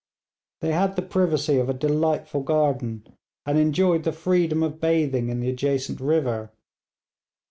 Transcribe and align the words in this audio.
They 0.61 0.71
had 0.71 0.95
the 0.95 1.03
privacy 1.03 1.59
of 1.59 1.69
a 1.69 1.75
delightful 1.75 2.41
garden, 2.41 3.05
and 3.45 3.59
enjoyed 3.59 4.03
the 4.03 4.11
freedom 4.11 4.63
of 4.63 4.81
bathing 4.81 5.29
in 5.29 5.41
the 5.41 5.49
adjacent 5.51 5.99
river. 5.99 6.49